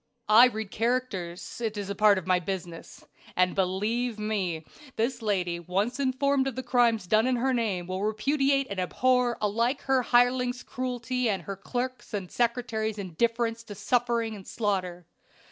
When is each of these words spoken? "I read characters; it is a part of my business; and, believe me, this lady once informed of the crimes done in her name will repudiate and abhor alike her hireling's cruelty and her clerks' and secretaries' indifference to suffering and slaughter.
"I 0.29 0.47
read 0.47 0.71
characters; 0.71 1.61
it 1.63 1.77
is 1.77 1.91
a 1.91 1.93
part 1.93 2.17
of 2.17 2.25
my 2.25 2.39
business; 2.39 3.05
and, 3.35 3.53
believe 3.53 4.17
me, 4.17 4.65
this 4.95 5.21
lady 5.21 5.59
once 5.59 5.99
informed 5.99 6.47
of 6.47 6.55
the 6.55 6.63
crimes 6.63 7.05
done 7.05 7.27
in 7.27 7.35
her 7.35 7.53
name 7.53 7.85
will 7.85 8.01
repudiate 8.01 8.65
and 8.71 8.79
abhor 8.79 9.37
alike 9.39 9.81
her 9.81 10.01
hireling's 10.01 10.63
cruelty 10.63 11.29
and 11.29 11.43
her 11.43 11.55
clerks' 11.55 12.15
and 12.15 12.31
secretaries' 12.31 12.97
indifference 12.97 13.61
to 13.65 13.75
suffering 13.75 14.35
and 14.35 14.47
slaughter. 14.47 15.05